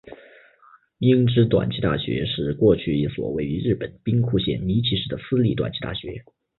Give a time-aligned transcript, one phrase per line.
[0.97, 6.23] 英知短期大学是过去一所位于日本兵库县尼崎市的私立短期大学。